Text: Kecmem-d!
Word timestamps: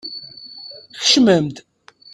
Kecmem-d! 0.99 1.55